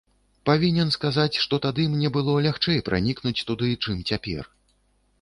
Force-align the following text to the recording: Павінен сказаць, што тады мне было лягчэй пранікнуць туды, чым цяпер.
Павінен 0.49 0.89
сказаць, 0.95 1.39
што 1.43 1.59
тады 1.67 1.87
мне 1.97 2.13
было 2.17 2.37
лягчэй 2.49 2.85
пранікнуць 2.91 3.39
туды, 3.53 3.73
чым 3.83 4.05
цяпер. 4.13 4.43